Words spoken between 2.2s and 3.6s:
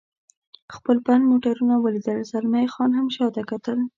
زلمی خان هم شاته